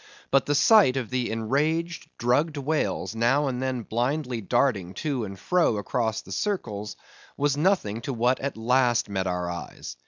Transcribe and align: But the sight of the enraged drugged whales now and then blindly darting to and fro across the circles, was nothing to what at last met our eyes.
But 0.31 0.47
the 0.47 0.55
sight 0.55 0.97
of 0.97 1.11
the 1.11 1.29
enraged 1.29 2.09
drugged 2.17 2.57
whales 2.57 3.13
now 3.13 3.45
and 3.47 3.61
then 3.61 3.83
blindly 3.83 4.41
darting 4.41 4.95
to 4.95 5.25
and 5.25 5.37
fro 5.37 5.77
across 5.77 6.23
the 6.23 6.31
circles, 6.31 6.95
was 7.37 7.55
nothing 7.55 8.01
to 8.01 8.13
what 8.13 8.39
at 8.39 8.57
last 8.57 9.09
met 9.09 9.27
our 9.27 9.47
eyes. 9.47 9.95